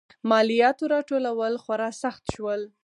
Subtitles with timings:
[0.29, 2.61] مالیاتو راټولول خورا سخت شول.